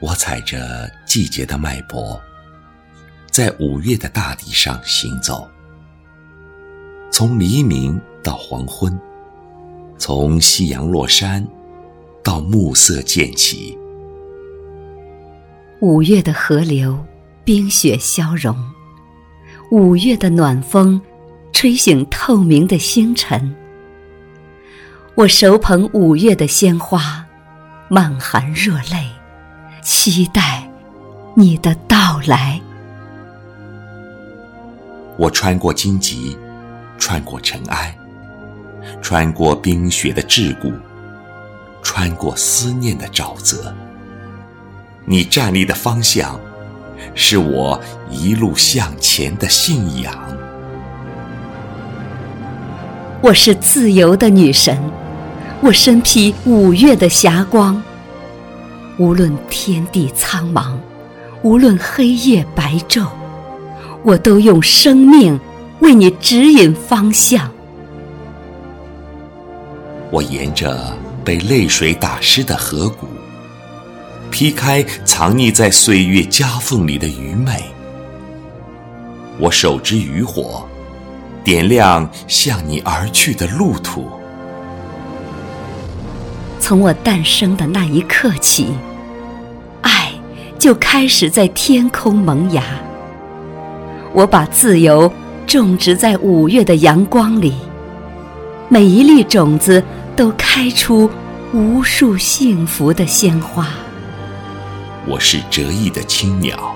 [0.00, 2.20] 我踩着季节的脉搏，
[3.30, 5.48] 在五月的大地上行走，
[7.10, 8.96] 从黎明到黄昏，
[9.98, 11.44] 从夕阳落山
[12.22, 13.76] 到暮色渐起。
[15.80, 17.04] 五月的河流，
[17.42, 18.54] 冰雪消融；
[19.72, 21.00] 五月的暖风，
[21.52, 23.52] 吹醒透明的星辰。
[25.16, 27.26] 我手捧五月的鲜花，
[27.88, 29.17] 满含热泪。
[29.90, 30.70] 期待
[31.34, 32.60] 你的到来。
[35.16, 36.36] 我穿过荆棘，
[36.98, 37.96] 穿过尘埃，
[39.00, 40.74] 穿过冰雪的桎梏，
[41.82, 43.74] 穿过思念的沼泽。
[45.06, 46.38] 你站立的方向，
[47.14, 50.14] 是我一路向前的信仰。
[53.22, 54.78] 我是自由的女神，
[55.62, 57.82] 我身披五月的霞光。
[58.98, 60.72] 无论天地苍茫，
[61.42, 63.06] 无论黑夜白昼，
[64.02, 65.38] 我都用生命
[65.78, 67.48] 为你指引方向。
[70.10, 70.92] 我沿着
[71.24, 73.06] 被泪水打湿的河谷，
[74.32, 77.52] 劈开藏匿在岁月夹缝里的愚昧。
[79.38, 80.66] 我手执渔火，
[81.44, 84.08] 点亮向你而去的路途。
[86.58, 88.74] 从我诞生的那一刻起。
[90.58, 92.64] 就开始在天空萌芽。
[94.12, 95.10] 我把自由
[95.46, 97.54] 种植在五月的阳光里，
[98.68, 99.82] 每一粒种子
[100.16, 101.08] 都开出
[101.52, 103.68] 无数幸福的鲜花。
[105.06, 106.74] 我是折翼的青鸟，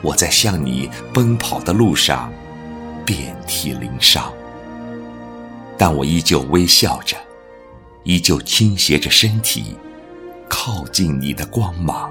[0.00, 2.32] 我在向你奔跑的路上
[3.04, 4.32] 遍体鳞伤，
[5.76, 7.16] 但我依旧微笑着，
[8.04, 9.74] 依旧倾斜着身体，
[10.48, 12.10] 靠近你的光芒。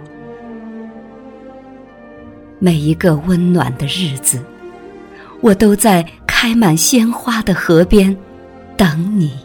[2.65, 4.43] 每一个温暖的日子，
[5.39, 8.17] 我都在开满鲜花的河边
[8.75, 9.37] 等你。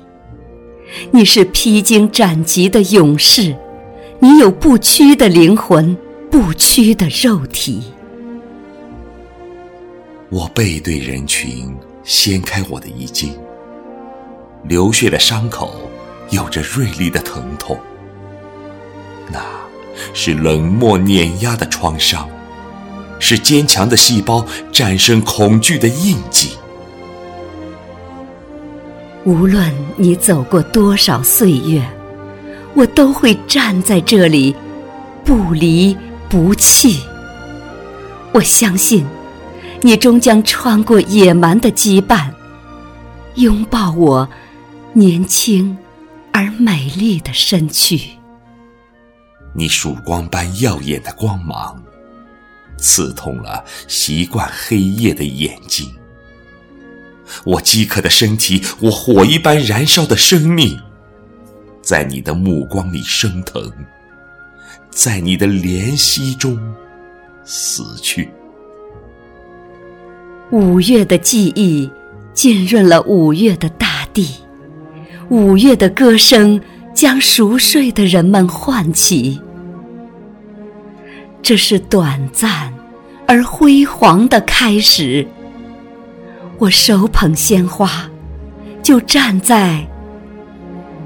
[1.11, 3.55] 你是披荆斩棘的勇士，
[4.21, 5.95] 你有不屈的灵魂，
[6.31, 7.83] 不屈的肉体。
[10.31, 13.39] 我背对人群，掀开我的衣襟，
[14.65, 15.91] 流血的伤口
[16.31, 17.79] 有着锐利的疼痛，
[19.31, 19.45] 那
[20.15, 22.27] 是冷漠碾压的创伤。
[23.21, 26.51] 是坚强的细胞战胜恐惧的印记。
[29.25, 31.87] 无论你走过多少岁月，
[32.75, 34.57] 我都会站在这里，
[35.25, 35.97] 不离
[36.29, 37.01] 不弃。
[38.33, 39.05] 我相信，
[39.83, 42.31] 你终将穿过野蛮的羁绊，
[43.35, 44.29] 拥抱我
[44.95, 45.77] 年轻
[46.33, 48.01] 而美丽的身躯。
[49.55, 51.81] 你曙光般耀眼的光芒。
[52.81, 55.89] 刺痛了习惯黑夜的眼睛，
[57.45, 60.79] 我饥渴的身体，我火一般燃烧的生命，
[61.83, 63.71] 在你的目光里升腾，
[64.91, 66.59] 在你的怜惜中
[67.45, 68.29] 死去。
[70.51, 71.89] 五月的记忆
[72.33, 74.29] 浸润了五月的大地，
[75.29, 76.61] 五月的歌声
[76.95, 79.41] 将熟睡的人们唤起。
[81.43, 82.73] 这是短暂
[83.27, 85.27] 而辉煌的开始。
[86.59, 88.09] 我手捧鲜花，
[88.83, 89.87] 就站在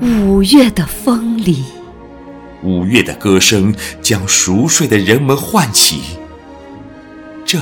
[0.00, 1.64] 五月的风里。
[2.62, 6.00] 五月的歌声将熟睡的人们唤起。
[7.44, 7.60] 这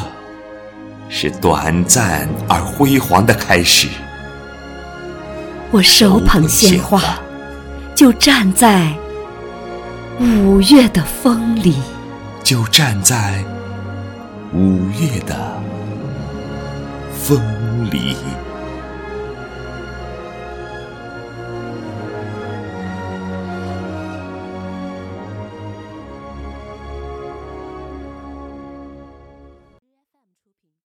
[1.08, 3.88] 是短暂而辉煌的开始。
[5.70, 7.20] 我手捧鲜花，
[7.94, 8.94] 就站在
[10.18, 11.74] 五月的风里。
[12.42, 13.44] 就站在
[14.52, 15.60] 五月的
[17.14, 17.40] 风
[17.90, 18.16] 里。